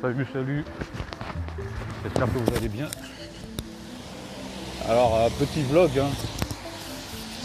[0.00, 0.64] Salut, salut.
[2.02, 2.88] J'espère que vous allez bien.
[4.88, 5.90] Alors, euh, petit vlog.
[5.98, 6.08] Hein.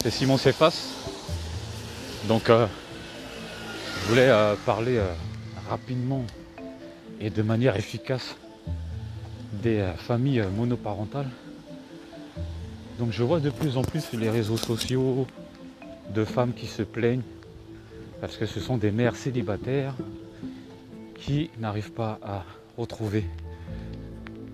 [0.01, 0.93] C'est Simon s'efface.
[2.29, 2.65] Donc, euh,
[4.03, 5.01] je voulais euh, parler
[5.69, 6.23] rapidement
[7.19, 8.37] et de manière efficace
[9.51, 11.29] des familles monoparentales.
[12.99, 15.27] Donc, je vois de plus en plus sur les réseaux sociaux
[16.13, 17.23] de femmes qui se plaignent
[18.21, 19.93] parce que ce sont des mères célibataires
[21.25, 22.43] qui n'arrivent pas à
[22.77, 23.25] retrouver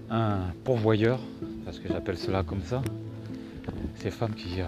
[0.10, 1.20] un pourvoyeur,
[1.66, 2.82] parce que j'appelle cela comme ça,
[3.96, 4.66] ces femmes qui, euh,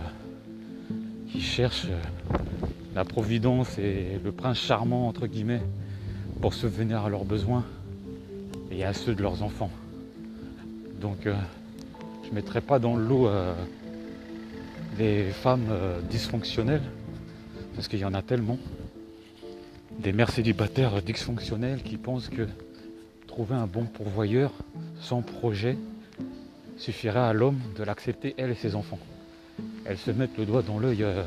[1.30, 2.38] qui cherchent euh,
[2.94, 5.62] la providence et le prince charmant, entre guillemets,
[6.42, 7.64] pour subvenir à leurs besoins
[8.70, 9.72] et à ceux de leurs enfants.
[11.00, 11.34] Donc euh,
[12.26, 13.30] je ne mettrai pas dans le lot
[15.00, 15.70] les femmes
[16.10, 16.84] dysfonctionnelles,
[17.76, 18.60] parce qu'il y en a tellement
[20.04, 22.46] des mères célibataires dysfonctionnelles qui pensent que
[23.26, 24.52] trouver un bon pourvoyeur
[25.00, 25.78] sans projet
[26.78, 29.00] suffirait à l'homme de l'accepter, elle et ses enfants.
[29.86, 31.24] Elles se mettent le doigt dans l'œil euh,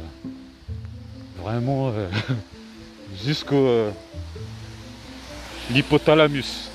[1.38, 2.06] vraiment euh,
[3.24, 3.90] jusqu'au euh,
[5.70, 6.70] l'hypothalamus.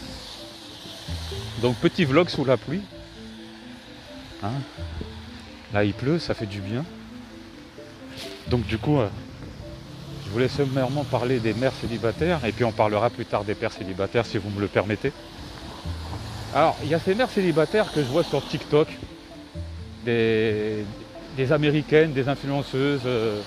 [1.61, 2.81] Donc petit vlog sous la pluie.
[4.41, 4.53] Hein.
[5.71, 6.83] Là il pleut, ça fait du bien.
[8.47, 8.97] Donc du coup,
[10.31, 13.73] je voulais sommairement parler des mères célibataires et puis on parlera plus tard des pères
[13.73, 15.11] célibataires si vous me le permettez.
[16.55, 18.87] Alors, il y a ces mères célibataires que je vois sur TikTok,
[20.05, 20.85] des,
[21.49, 23.41] américaines, des influenceuses euh,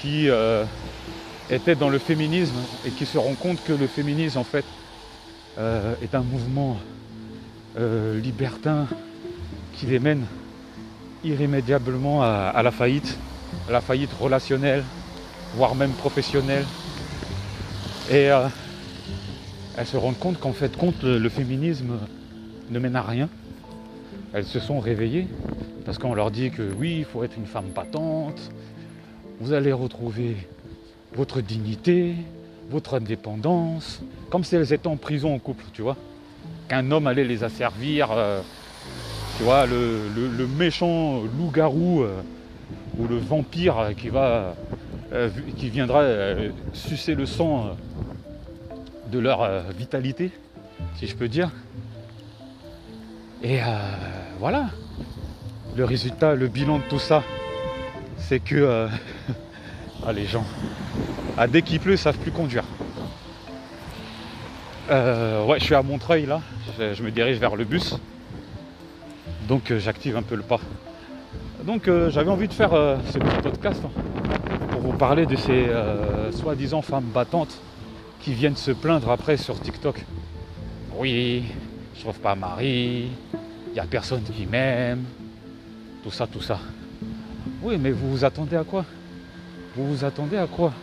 [0.00, 0.64] qui euh,
[1.50, 4.64] étaient dans le féminisme et qui se rendent compte que le féminisme en fait
[5.58, 6.78] euh, est un mouvement
[7.76, 8.86] libertin
[9.74, 10.24] qui les mène
[11.22, 13.16] irrémédiablement à la faillite,
[13.68, 14.82] à la faillite relationnelle,
[15.54, 16.66] voire même professionnelles.
[18.10, 18.46] Et euh,
[19.76, 21.98] elles se rendent compte qu'en fait, compte, le, féminisme
[22.70, 23.28] ne mène à rien.
[24.32, 25.26] Elles se sont réveillées
[25.84, 28.40] parce qu'on leur dit que oui, il faut être une femme patente,
[29.40, 30.36] vous allez retrouver
[31.14, 32.14] votre dignité,
[32.70, 35.96] votre indépendance, comme si elles étaient en prison en couple, tu vois.
[36.68, 38.40] Qu'un homme allait les asservir, euh,
[39.36, 42.20] tu vois, le, méchant loup-garou euh,
[42.98, 44.54] ou le vampire qui va
[45.56, 47.70] qui viendra euh, sucer le sang euh,
[49.10, 50.30] de leur vitalité,
[50.96, 51.50] si je peux dire.
[53.42, 53.58] Et
[54.38, 54.70] voilà.
[55.76, 57.22] Le résultat, le bilan de tout ça,
[58.18, 58.88] c'est que
[60.06, 60.44] ah, les gens,
[61.36, 62.64] ah, dès qu'il pleut, ils savent plus conduire.
[64.88, 66.40] ouais, je suis à Montreuil là,
[66.78, 67.96] je, me dirige vers le bus.
[69.48, 70.60] Donc j'active un peu le pas.
[71.64, 74.19] Donc j'avais envie de faire ce petit podcast hein
[75.00, 77.58] parler de ces euh, soi-disant femmes battantes
[78.20, 80.04] qui viennent se plaindre après sur TikTok.
[80.98, 81.44] Oui,
[81.94, 83.08] je trouve pas mari,
[83.68, 85.04] il n'y a personne qui m'aime,
[86.04, 86.60] tout ça, tout ça.
[87.62, 88.84] Oui, mais vous vous attendez à quoi?
[89.74, 90.74] Vous vous attendez à quoi?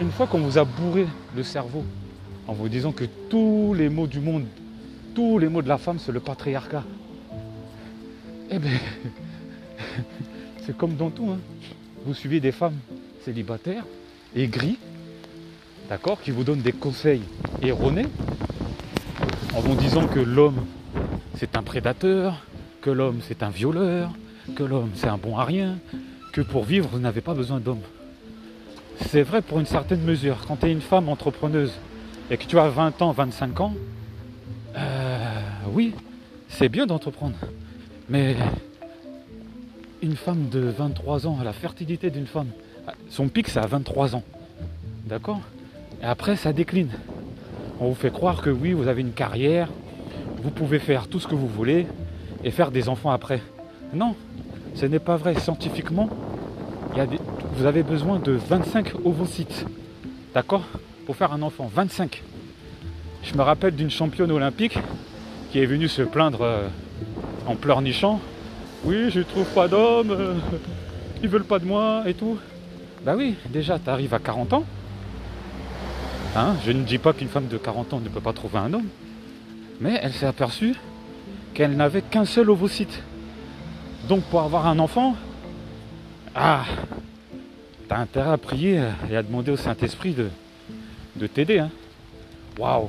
[0.00, 1.84] Une fois qu'on vous a bourré le cerveau
[2.48, 4.46] en vous disant que tous les mots du monde,
[5.14, 6.82] tous les mots de la femme, c'est le patriarcat.
[8.50, 8.72] Eh bien,
[10.66, 11.30] c'est comme dans tout.
[11.30, 11.38] Hein.
[12.04, 12.74] Vous suivez des femmes
[13.24, 13.84] célibataire,
[14.34, 14.78] aigri,
[15.88, 17.22] d'accord, qui vous donne des conseils
[17.62, 18.06] erronés
[19.54, 20.64] en vous disant que l'homme
[21.36, 22.44] c'est un prédateur,
[22.80, 24.12] que l'homme c'est un violeur,
[24.54, 25.78] que l'homme c'est un bon à rien,
[26.32, 27.82] que pour vivre vous n'avez pas besoin d'homme.
[29.08, 30.36] C'est vrai pour une certaine mesure.
[30.46, 31.72] Quand tu es une femme entrepreneuse
[32.30, 33.74] et que tu as 20 ans, 25 ans,
[34.76, 35.40] euh,
[35.72, 35.94] oui,
[36.48, 37.36] c'est bien d'entreprendre.
[38.08, 38.36] Mais
[40.02, 42.48] une femme de 23 ans, la fertilité d'une femme
[43.08, 44.22] son pic, c'est à 23 ans.
[45.06, 45.40] D'accord?
[46.02, 46.90] Et après, ça décline.
[47.80, 49.68] On vous fait croire que oui, vous avez une carrière,
[50.42, 51.86] vous pouvez faire tout ce que vous voulez
[52.44, 53.40] et faire des enfants après.
[53.92, 54.14] Non,
[54.74, 55.34] ce n'est pas vrai.
[55.38, 56.08] Scientifiquement,
[57.54, 59.66] vous avez besoin de 25 ovocytes.
[60.34, 60.64] D'accord?
[61.06, 61.70] Pour faire un enfant.
[61.72, 62.22] 25.
[63.22, 64.78] Je me rappelle d'une championne olympique
[65.50, 66.68] qui est venue se plaindre euh,
[67.46, 68.20] en pleurnichant.
[68.84, 70.34] Oui, je trouve pas d'homme, euh,
[71.22, 72.38] ils veulent pas de moi et tout.
[73.04, 74.64] Bah oui, déjà, tu arrives à 40 ans.
[76.36, 78.72] Hein, je ne dis pas qu'une femme de 40 ans ne peut pas trouver un
[78.74, 78.88] homme.
[79.80, 80.74] Mais elle s'est aperçue
[81.54, 83.02] qu'elle n'avait qu'un seul ovocyte.
[84.08, 85.16] Donc pour avoir un enfant,
[86.34, 86.64] ah,
[87.88, 90.28] t'as intérêt à prier et à demander au Saint-Esprit de,
[91.16, 91.58] de t'aider.
[91.58, 91.70] Hein.
[92.58, 92.88] Waouh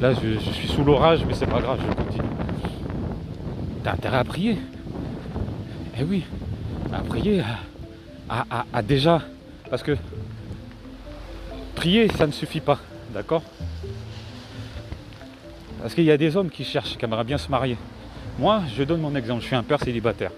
[0.00, 2.28] Là, je, suis sous l'orage, mais c'est pas grave, je continue.
[3.82, 4.58] T'as intérêt à prier.
[5.98, 6.24] Eh oui,
[6.92, 7.40] à prier
[8.82, 9.22] déjà,
[9.70, 9.96] parce que
[11.74, 12.78] prier, ça ne suffit pas,
[13.12, 13.42] d'accord
[15.80, 17.76] Parce qu'il y a des hommes qui cherchent, qui aimeraient bien se marier.
[18.38, 20.30] Moi, je donne mon exemple, je suis un père célibataire.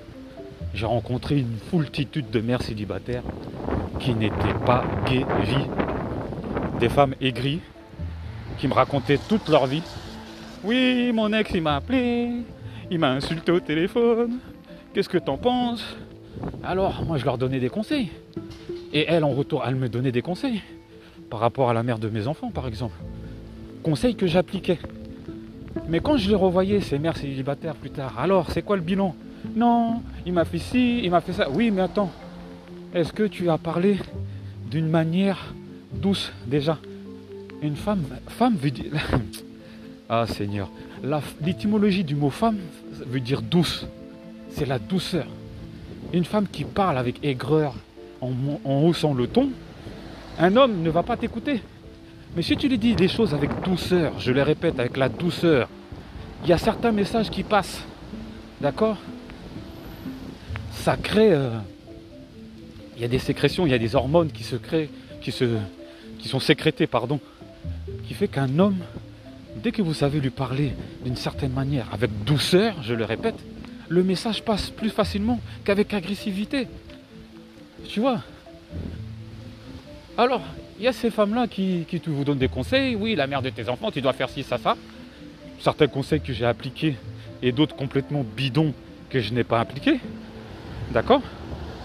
[0.74, 3.22] J'ai rencontré une foultitude de mères célibataires
[3.98, 5.66] qui n'étaient pas guéries.
[6.78, 7.60] Des femmes aigries
[8.58, 9.82] qui me racontaient toute leur vie.
[10.62, 12.42] Oui, mon ex, il m'a appelé,
[12.90, 14.38] il m'a insulté au téléphone.
[14.92, 15.96] Qu'est-ce que t'en penses?
[16.62, 18.10] Alors, moi, je leur donnais des conseils.
[18.92, 20.62] Et elle, en retour, elle me donnait des conseils.
[21.30, 22.96] Par rapport à la mère de mes enfants, par exemple.
[23.82, 24.78] Conseils que j'appliquais.
[25.88, 29.14] Mais quand je les revoyais, ces mères célibataires plus tard, alors, c'est quoi le bilan?
[29.54, 31.48] Non, il m'a fait ci, il m'a fait ça.
[31.50, 32.10] Oui, mais attends.
[32.94, 33.98] Est-ce que tu as parlé
[34.70, 35.54] d'une manière
[35.92, 36.78] douce déjà?
[37.62, 38.92] Une femme, femme veut dire...
[40.08, 40.70] ah Seigneur,
[41.40, 42.58] l'étymologie du mot femme
[43.06, 43.86] veut dire douce.
[44.50, 45.26] C'est la douceur.
[46.12, 47.74] Une femme qui parle avec aigreur,
[48.20, 48.32] en,
[48.82, 49.50] haussant le ton,
[50.38, 51.62] un homme ne va pas t'écouter.
[52.36, 55.68] Mais si tu lui dis des choses avec douceur, je les répète, avec la douceur,
[56.44, 57.82] il y a certains messages qui passent.
[58.60, 58.96] D'accord?
[60.72, 61.32] Ça crée.
[61.32, 61.50] Euh,
[62.96, 64.90] il y a des sécrétions, il y a des hormones qui se créent,
[65.20, 65.44] qui, se,
[66.18, 67.20] qui sont sécrétées, pardon,
[68.08, 68.78] qui fait qu'un homme,
[69.62, 70.72] dès que vous savez lui parler
[71.04, 73.36] d'une certaine manière, avec douceur, je le répète,
[73.88, 76.68] le message passe plus facilement qu'avec agressivité.
[77.86, 78.22] Tu vois?
[80.16, 80.42] Alors,
[80.78, 82.94] il y a ces femmes-là qui, qui vous donnent des conseils.
[82.94, 84.76] Oui, la mère de tes enfants, tu dois faire ci, ça, ça.
[85.60, 86.96] Certains conseils que j'ai appliqués
[87.42, 88.72] et d'autres complètement bidons
[89.10, 90.00] que je n'ai pas appliqués.
[90.90, 91.22] D'accord?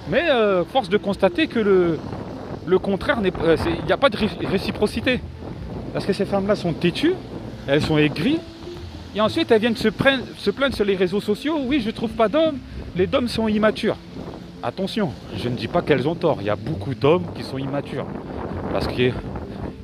[0.09, 1.99] Mais euh, force de constater que le,
[2.65, 4.17] le contraire, euh, il n'y a pas de
[4.47, 5.21] réciprocité.
[5.93, 7.13] Parce que ces femmes-là sont têtues,
[7.67, 8.39] elles sont aigries,
[9.15, 11.59] et ensuite elles viennent se, plaindre sur les réseaux sociaux.
[11.65, 12.57] Oui, je ne trouve pas d'hommes,
[12.95, 13.97] les hommes sont immatures.
[14.61, 16.37] Attention, je ne dis pas qu'elles ont tort.
[16.39, 18.07] Il y a beaucoup d'hommes qui sont immatures.
[18.71, 19.13] Parce qu'ils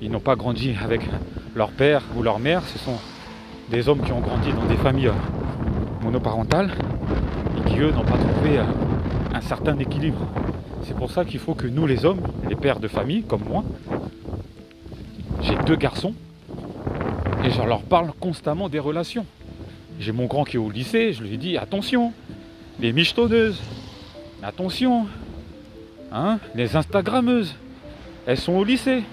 [0.10, 1.02] n'ont pas grandi avec
[1.54, 2.64] leur père ou leur mère.
[2.64, 2.98] Ce sont
[3.70, 6.72] des hommes qui ont grandi dans des familles euh, monoparentales
[7.58, 8.58] et qui, eux, n'ont pas trouvé
[9.34, 10.26] un certain équilibre.
[10.84, 13.64] C'est pour ça qu'il faut que nous les hommes, les pères de famille comme moi,
[15.42, 16.14] j'ai deux garçons
[17.50, 19.26] et je leur parle constamment des relations.
[20.00, 22.14] J'ai mon grand qui est au lycée, je lui dis attention,
[22.80, 23.60] les michetonneuses,
[24.44, 25.08] attention,
[26.12, 27.56] hein, les instagrammeuses,
[28.28, 29.04] elles sont au lycée.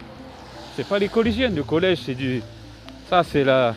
[0.77, 2.43] C'est pas les collégiennes, le collège c'est du.
[3.09, 3.75] Ça c'est la.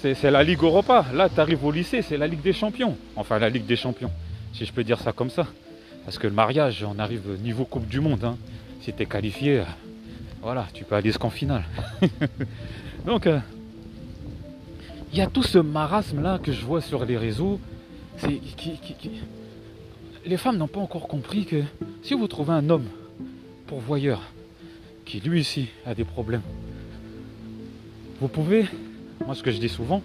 [0.00, 1.06] C'est la Ligue Europa.
[1.12, 2.96] Là, tu arrives au lycée, c'est la Ligue des Champions.
[3.16, 4.12] Enfin, la Ligue des Champions
[4.52, 5.46] si je peux dire ça comme ça.
[6.04, 8.24] Parce que le mariage, on arrive niveau Coupe du Monde.
[8.24, 8.36] Hein.
[8.80, 9.64] Si tu es qualifié, euh,
[10.42, 11.64] voilà, tu peux aller jusqu'en finale.
[13.06, 13.38] Donc, euh,
[15.12, 17.60] il y a tout ce marasme-là que je vois sur les réseaux.
[20.26, 21.62] Les femmes n'ont pas encore compris que
[22.02, 22.86] si vous trouvez un homme
[23.66, 24.20] pourvoyeur
[25.04, 26.42] qui lui aussi a des problèmes,
[28.20, 28.66] vous pouvez,
[29.24, 30.02] moi ce que je dis souvent,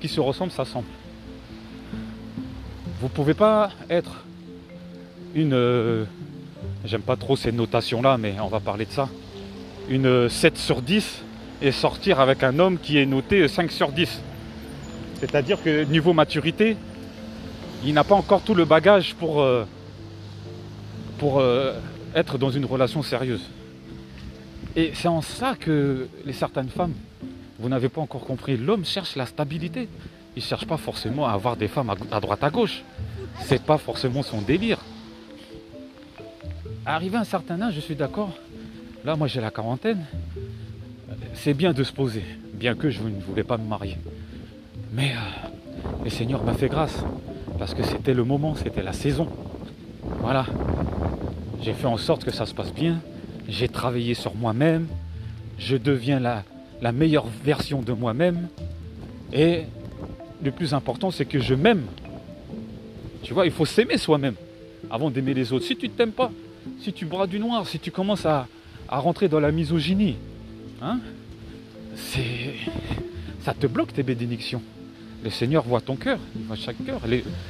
[0.00, 0.88] qui se ressemble, ça semble.
[3.00, 4.24] Vous pouvez pas être
[5.34, 5.54] une.
[5.54, 6.04] Euh,
[6.84, 9.08] j'aime pas trop ces notations-là, mais on va parler de ça.
[9.88, 11.22] Une 7 sur 10
[11.62, 14.20] et sortir avec un homme qui est noté 5 sur 10.
[15.20, 16.76] C'est-à-dire que niveau maturité,
[17.84, 19.64] il n'a pas encore tout le bagage pour, euh,
[21.18, 21.72] pour euh,
[22.14, 23.48] être dans une relation sérieuse.
[24.76, 26.94] Et c'est en ça que les certaines femmes,
[27.58, 29.88] vous n'avez pas encore compris, l'homme cherche la stabilité
[30.34, 32.82] il ne cherche pas forcément à avoir des femmes à, droite à gauche.
[33.40, 34.78] C'est pas forcément son délire.
[36.86, 38.30] Arrivé à un certain âge, je suis d'accord.
[39.04, 40.04] Là, moi j'ai la quarantaine.
[41.34, 42.24] C'est bien de se poser,
[42.54, 43.98] bien que je ne voulais pas me marier.
[44.92, 45.58] Mais euh,
[46.04, 47.02] le Seigneur m'a fait grâce,
[47.58, 49.28] parce que c'était le moment, c'était la saison.
[50.20, 50.46] Voilà.
[51.62, 53.00] J'ai fait en sorte que ça se passe bien.
[53.48, 54.86] J'ai travaillé sur moi-même.
[55.58, 58.48] Je deviens la, meilleure version de moi-même.
[59.32, 59.62] Et
[60.42, 61.84] le plus important, c'est que je m'aime.
[63.22, 64.34] Tu vois, il faut s'aimer soi-même
[64.90, 65.64] avant d'aimer les autres.
[65.64, 66.32] Si tu ne t'aimes pas,
[66.80, 68.48] si tu bras du noir, si tu commences à,
[68.88, 70.16] rentrer dans la misogynie,
[70.82, 70.98] hein,
[71.94, 72.54] c'est,
[73.40, 74.62] ça te bloque tes bénédictions.
[75.22, 77.00] Le Seigneur voit ton cœur, il voit chaque cœur.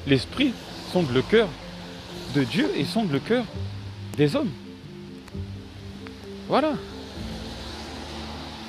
[0.06, 0.52] L'Esprit
[0.92, 1.48] sonde le cœur
[2.34, 3.44] de Dieu et sonde le cœur
[4.16, 4.50] des hommes.
[6.48, 6.74] Voilà.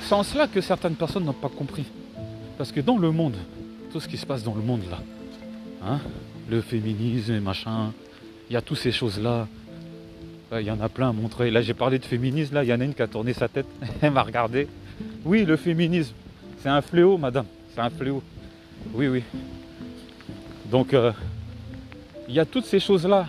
[0.02, 1.84] C'est en cela que certaines personnes n'ont pas compris.
[2.56, 3.36] Parce que dans le monde,
[3.92, 5.00] tout ce qui se passe dans le monde là.
[5.86, 6.00] Hein
[6.50, 7.92] le féminisme et machin.
[8.50, 9.48] Il y a toutes ces choses-là.
[10.52, 11.50] Il y en a plein à montrer.
[11.50, 12.54] Là, j'ai parlé de féminisme.
[12.54, 13.66] Là, il y en a une qui a tourné sa tête.
[14.02, 14.68] Elle m'a regardé.
[15.24, 16.12] Oui, le féminisme,
[16.58, 17.46] c'est un fléau, madame.
[17.74, 18.22] C'est un fléau.
[18.92, 19.22] Oui, oui.
[20.70, 21.12] Donc, euh,
[22.28, 23.26] il y a toutes ces choses-là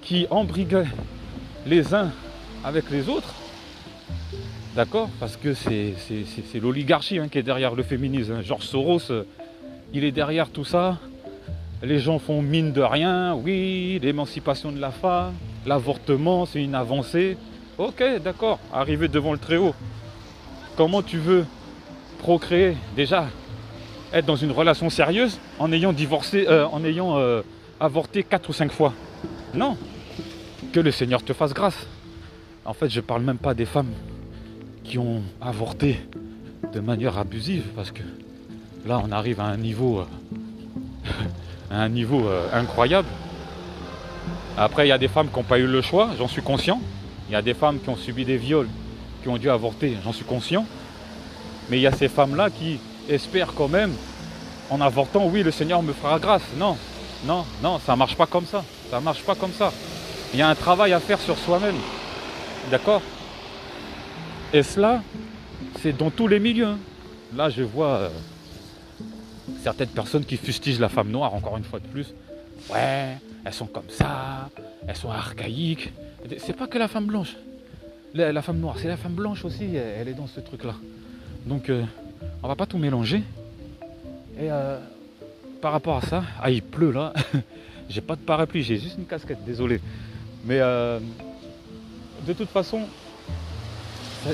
[0.00, 0.86] qui embriguent
[1.66, 2.10] les uns
[2.64, 3.34] avec les autres.
[4.74, 5.10] D'accord?
[5.20, 5.94] Parce que c'est
[6.62, 8.32] l'oligarchie hein, qui est derrière le féminisme.
[8.32, 8.42] Hein.
[8.42, 9.24] Georges Soros, euh,
[9.92, 10.98] il est derrière tout ça.
[11.82, 13.34] Les gens font mine de rien.
[13.34, 15.34] Oui, l'émancipation de la femme,
[15.66, 17.36] l'avortement, c'est une avancée.
[17.76, 19.74] Ok, d'accord, arrivé devant le Très-Haut.
[20.76, 21.46] Comment tu veux
[22.18, 23.28] procréer Déjà,
[24.12, 27.40] être dans une relation sérieuse en ayant divorcé, euh, en ayant euh,
[27.80, 28.92] avorté 4 ou 5 fois?
[29.54, 29.78] Non.
[30.74, 31.86] Que le Seigneur te fasse grâce.
[32.66, 33.92] En fait, je ne parle même pas des femmes
[34.84, 35.98] qui ont avorté
[36.74, 38.02] de manière abusive, parce que
[38.84, 40.04] là, on arrive à un niveau,
[41.70, 43.08] à un niveau euh, incroyable.
[44.58, 46.82] Après, il y a des femmes qui n'ont pas eu le choix, j'en suis conscient.
[47.30, 48.68] Il y a des femmes qui ont subi des viols,
[49.22, 50.66] qui ont dû avorter, j'en suis conscient.
[51.68, 53.92] Mais il y a ces femmes-là qui espèrent quand même,
[54.70, 56.42] en avortant, oui, le Seigneur me fera grâce.
[56.58, 56.76] Non,
[57.24, 58.64] non, non, ça ne marche pas comme ça.
[58.90, 59.72] Ça ne marche pas comme ça.
[60.32, 61.76] Il y a un travail à faire sur soi-même.
[62.70, 63.02] D'accord?
[64.52, 65.02] Et cela,
[65.82, 66.66] c'est dans tous les milieux.
[66.66, 66.78] Hein.
[67.34, 68.08] Là, je vois euh,
[69.62, 72.14] certaines personnes qui fustigent la femme noire, encore une fois de plus.
[72.70, 74.48] Ouais, elles sont comme ça,
[74.86, 75.92] elles sont archaïques.
[76.38, 77.36] C'est pas que la femme blanche.
[78.14, 80.74] La, femme noire, c'est la femme blanche aussi, elle, est dans ce truc-là.
[81.44, 81.84] Donc, euh,
[82.42, 83.22] on va pas tout mélanger.
[84.38, 84.78] Et euh,
[85.60, 87.12] par rapport à ça, ah, il pleut là.
[87.88, 89.80] j'ai pas de parapluie, j'ai juste une casquette, désolé.
[90.44, 90.60] Mais
[92.26, 92.82] de toute façon,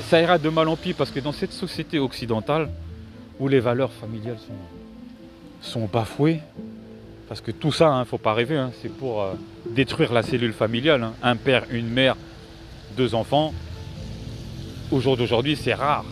[0.01, 2.69] ça, ira de mal en pis parce que dans cette société occidentale
[3.39, 4.37] où les valeurs familiales
[5.61, 6.39] sont, bafouées,
[7.27, 9.33] parce que tout ça, il hein, ne faut pas rêver, hein, c'est pour euh,
[9.69, 11.03] détruire la cellule familiale.
[11.03, 11.13] Hein.
[11.21, 12.15] Un père, une mère,
[12.95, 13.53] deux enfants.
[14.91, 16.05] Au jour d'aujourd'hui, c'est rare.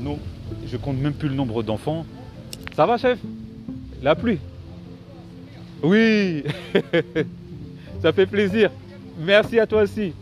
[0.00, 0.18] Non,
[0.66, 2.06] je compte même plus le nombre d'enfants.
[2.74, 3.18] Ça va, chef?
[4.02, 4.38] La pluie?
[5.82, 6.44] Oui
[8.02, 8.70] Ça fait plaisir.
[9.18, 10.12] Merci à toi aussi.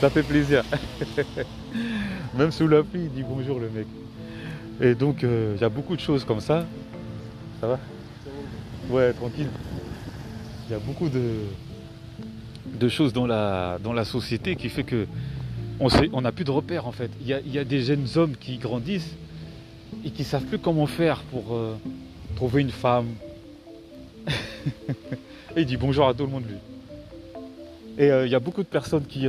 [0.00, 0.62] Ça fait plaisir.
[2.36, 3.86] Même sous la pluie, il dit bonjour le mec.
[4.80, 6.66] Et donc, euh, il y a beaucoup de choses comme ça.
[7.60, 7.78] Ça va?
[8.90, 9.48] Ouais, tranquille.
[10.68, 11.20] Il y a beaucoup de,
[12.78, 15.06] de choses dans la, dans la société qui fait que
[15.80, 17.10] on n'a on plus de repères en fait.
[17.20, 19.14] Il y, a, des jeunes hommes qui grandissent
[20.04, 21.76] et qui savent plus comment faire pour euh,
[22.34, 23.08] trouver une femme.
[24.28, 24.32] et
[25.56, 26.56] il dit bonjour à tout le monde lui.
[27.98, 29.28] Et euh, il y a beaucoup de personnes qui,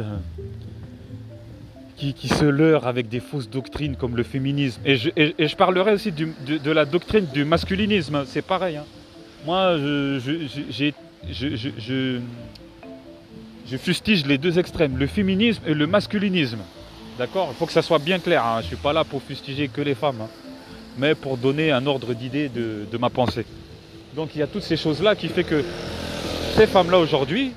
[1.98, 4.82] qui, se leurrent avec des fausses doctrines comme le féminisme.
[4.86, 8.78] Et je, parlerai aussi de, la doctrine du masculinisme, c'est pareil.
[8.78, 8.86] Hein.
[9.46, 10.20] Moi, je,
[11.30, 12.20] je,
[13.76, 16.60] fustige les deux extrêmes, le féminisme et le masculinisme.
[17.18, 18.46] D'accord Il faut que ça soit bien clair.
[18.46, 18.58] Hein.
[18.60, 20.30] Je ne suis pas là pour fustiger que les femmes, hein.
[20.98, 23.46] mais pour donner un ordre d'idée de, ma pensée.
[24.16, 25.64] Donc il y a toutes ces choses-là qui fait que
[26.56, 27.52] ces femmes-là aujourd'hui,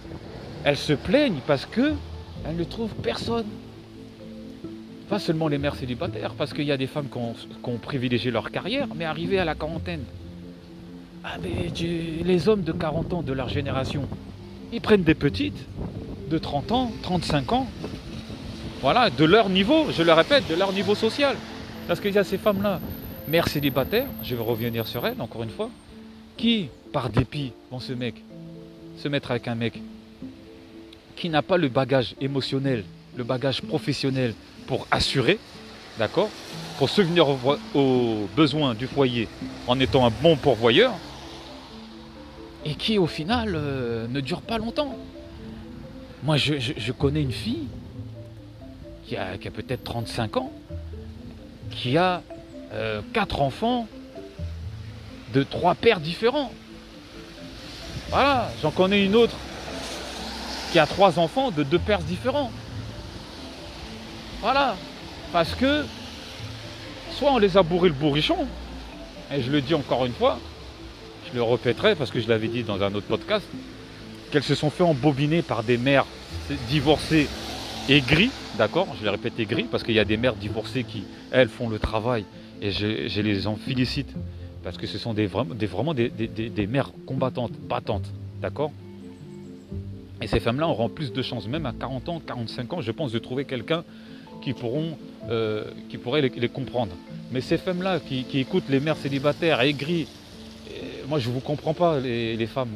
[0.64, 1.93] elles se plaignent parce que
[2.45, 3.47] elles ne trouvent personne.
[5.09, 8.50] Pas seulement les mères célibataires, parce qu'il y a des femmes qui ont, privilégié leur
[8.50, 10.05] carrière, mais arrivées à la quarantaine.
[11.25, 11.71] Ah mais
[12.25, 14.09] les hommes de 40 ans de leur génération,
[14.73, 15.67] ils prennent des petites
[16.31, 17.67] de 30 ans, 35 ans.
[18.81, 21.37] Voilà, de leur niveau, je le répète, de leur niveau social.
[21.87, 22.81] Parce qu'il y a ces femmes-là,
[23.29, 25.69] mères célibataires, je vais revenir sur elles encore une fois,
[26.37, 28.15] qui, par dépit, vont se, mec,
[28.97, 29.83] se mettre avec un mec
[31.17, 32.85] qui n'a pas le bagage émotionnel,
[33.17, 34.33] le bagage professionnel
[34.67, 35.39] pour assurer,
[35.99, 36.31] d'accord
[36.79, 37.27] Pour subvenir
[37.75, 39.29] aux, besoins du foyer
[39.67, 40.93] en étant un bon pourvoyeur,
[42.65, 44.97] et qui au final euh, ne dure pas longtemps.
[46.23, 47.67] Moi, je, connais une fille
[49.07, 50.53] qui a, peut-être 35 ans,
[51.71, 52.23] qui a
[52.73, 53.89] euh, quatre enfants
[55.33, 56.53] de trois pères différents.
[58.11, 59.35] Voilà, j'en connais une autre
[60.73, 62.50] qui a trois enfants de deux pères différents.
[64.41, 64.77] Voilà.
[65.33, 65.85] Parce que
[67.12, 68.47] soit on les a bourrés le bourrichon,
[69.33, 70.39] et je le dis encore une fois,
[71.29, 73.47] je le répéterai parce que je l'avais dit dans un autre podcast,
[74.31, 76.07] qu'elles se sont fait embobiner par des mères
[76.69, 77.29] divorcées
[77.89, 81.05] et gris, d'accord Je les répète gris parce qu'il y a des mères divorcées qui,
[81.31, 82.25] elles, font le travail
[82.63, 84.15] et je, les en félicite
[84.63, 88.07] parce que ce sont des, vraiment des, mères combattantes, battantes,
[88.43, 88.73] d'accord
[90.21, 93.13] Et ces femmes-là auront plus de chances, même à 40 ans, 45 ans, je pense,
[93.13, 93.85] de trouver quelqu'un
[94.43, 94.99] qui, pourront,
[95.31, 96.93] euh, qui pourraient les, comprendre.
[97.33, 100.07] Mais ces femmes-là qui, écoutent les mères célibataires aigries,
[101.11, 102.71] moi je ne vous comprends pas les, femmes.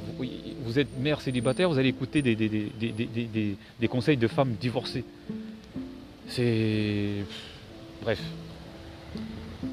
[0.64, 5.04] Vous, êtes mère célibataire, vous allez écouter des, conseils de femmes divorcées.
[6.26, 7.24] C'est...
[8.02, 8.18] Bref.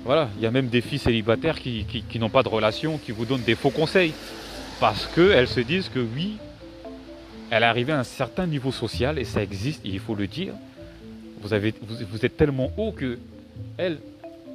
[0.05, 3.25] Voilà, il y a même des filles célibataires qui, n'ont pas de relation, qui vous
[3.25, 4.13] donnent des faux conseils.
[4.79, 6.37] Parce qu'elles se disent que oui,
[7.49, 10.53] elle est arrivée à un certain niveau social, et ça existe, il faut le dire,
[11.41, 13.17] vous, êtes tellement haut que
[13.77, 13.97] elles,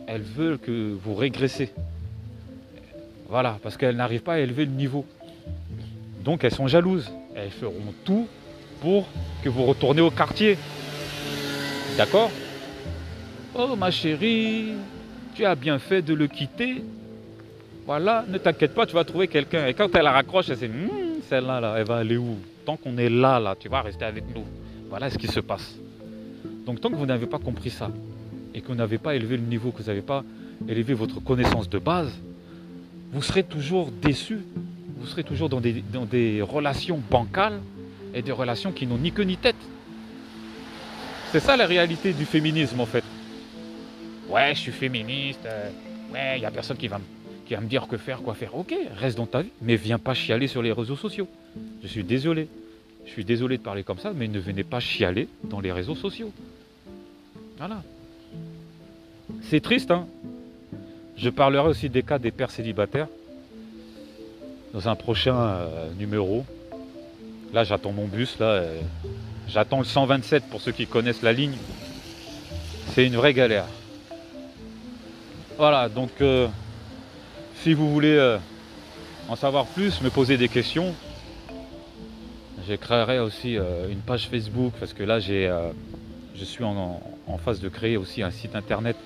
[0.06, 1.72] elles veulent que vous régressez.
[3.28, 5.04] Voilà, parce qu'elles n'arrivent pas à élever le niveau.
[6.25, 7.11] Donc elles sont jalouses.
[7.35, 8.26] Elles feront tout
[8.80, 9.06] pour
[9.42, 10.56] que vous retournez au quartier.
[11.97, 12.30] D'accord?
[13.54, 14.75] Oh ma chérie,
[15.35, 16.83] tu as bien fait de le quitter.
[17.87, 19.66] Voilà, ne t'inquiète pas, tu vas trouver quelqu'un.
[19.66, 22.37] Et quand elle la raccroche, elle dit hmm, celle-là, là, elle va aller où?
[22.64, 24.45] Tant qu'on est là, là, tu vas rester avec nous.
[24.88, 25.76] Voilà ce qui se passe.
[26.66, 27.90] Donc tant que vous n'avez pas compris ça,
[28.52, 30.25] et que vous n'avez pas élevé le niveau, que vous n'avez pas
[30.68, 32.12] élevé votre connaissance de base,
[33.12, 34.38] vous serez toujours déçu.
[34.98, 37.60] Vous serez toujours dans des, dans des relations bancales
[38.14, 39.56] et des relations qui n'ont ni queue ni tête.
[41.32, 43.04] C'est ça la réalité du féminisme en fait.
[44.28, 45.44] Ouais, je suis féministe.
[45.46, 45.70] Euh,
[46.12, 47.00] ouais, il n'y a personne qui va,
[47.46, 48.56] qui va me dire que faire, quoi faire.
[48.56, 51.28] Ok, reste dans ta vie, mais viens pas chialer sur les réseaux sociaux.
[51.82, 52.48] Je suis désolé.
[53.04, 55.94] Je suis désolé de parler comme ça, mais ne venez pas chialer dans les réseaux
[55.94, 56.32] sociaux.
[57.56, 57.82] Voilà.
[59.42, 60.06] C'est triste, hein
[61.16, 63.08] Je parlerai aussi des cas des pères célibataires
[64.75, 66.44] dans un prochain euh, numéro.
[67.54, 68.46] Là, j'attends mon bus, là.
[68.46, 68.80] Euh,
[69.49, 71.56] j'attends le 127 pour ceux qui connaissent la ligne.
[72.92, 73.64] C'est une vraie galère.
[75.56, 76.49] Voilà, donc euh,
[77.62, 78.37] si vous voulez
[79.30, 80.94] en savoir plus, me poser des questions,
[82.68, 85.64] je créerai aussi une page Facebook parce que là je
[86.44, 87.00] suis en,
[87.42, 88.96] phase de créer aussi un site internet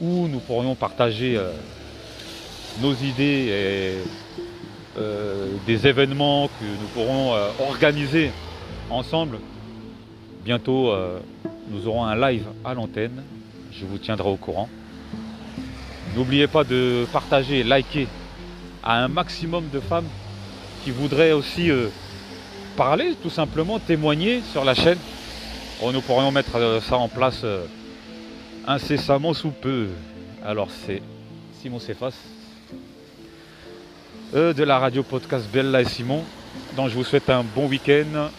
[0.00, 1.52] où nous pourrions partager euh,
[2.80, 4.02] nos idées
[4.94, 8.30] et euh, des événements que nous pourrons euh, organiser
[8.90, 9.38] ensemble.
[10.44, 10.94] Bientôt,
[11.70, 13.24] nous aurons un live à l'antenne.
[13.72, 14.68] Je vous tiendrai au courant.
[16.14, 18.06] N'oubliez pas de partager, liker
[18.84, 20.06] à un maximum de femmes
[20.84, 21.68] qui voudraient aussi
[22.76, 24.98] parler, tout simplement témoigner sur la chaîne.
[25.82, 27.44] Nous pourrions mettre ça en place
[28.66, 29.88] incessamment sous peu.
[30.44, 31.02] Alors c'est
[31.60, 32.14] Simon Cefas
[34.34, 36.24] euh, de la radio podcast Bella et Simon.
[36.76, 38.30] Donc je vous souhaite un bon week-end.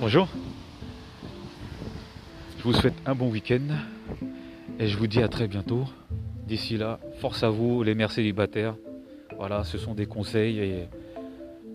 [0.00, 0.28] Bonjour.
[2.58, 3.60] Je vous souhaite un bon week-end
[4.78, 5.84] et je vous dis à très bientôt.
[6.46, 8.74] D'ici là, force à vous les mères célibataires.
[9.36, 10.88] Voilà, ce sont des conseils et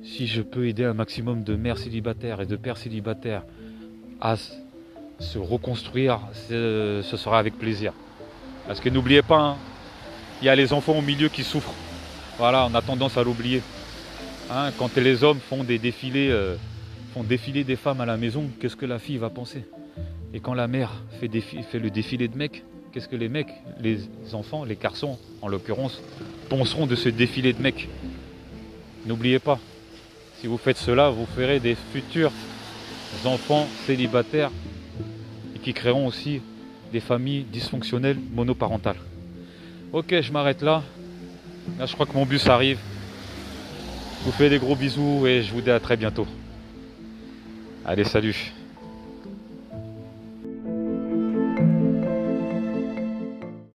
[0.04, 3.46] si je peux aider un maximum de mères célibataires et de pères célibataires
[4.20, 4.36] à
[5.20, 7.94] se reconstruire, ce sera avec plaisir.
[8.68, 9.58] Parce que n'oubliez pas, hein,
[10.42, 11.74] il y a les enfants au milieu qui souffrent.
[12.38, 13.62] Voilà, on a tendance à l'oublier.
[14.52, 16.56] Hein, quand les hommes font des défilés, euh,
[17.14, 19.66] font défiler des femmes à la maison, qu'est-ce que la fille va penser?
[20.34, 24.00] Et quand la mère fait, le défilé de mecs, qu'est-ce que les mecs, les
[24.34, 26.02] enfants, les garçons en l'occurrence,
[26.50, 27.88] penseront de ce défilé de mecs?
[29.06, 29.60] N'oubliez pas,
[30.40, 32.32] si vous faites cela, vous ferez des futurs
[33.26, 34.52] enfants célibataires
[35.64, 36.42] qui créeront aussi
[36.92, 39.00] des familles dysfonctionnelles monoparentales.
[39.92, 40.84] Ok, je m'arrête là.
[41.80, 42.80] Là, je crois que mon bus arrive.
[44.20, 46.28] Je vous fais des gros bisous et je vous dis à très bientôt.
[47.86, 48.54] Allez, salut